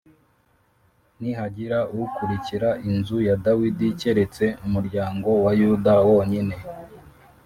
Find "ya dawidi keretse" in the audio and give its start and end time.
3.27-4.45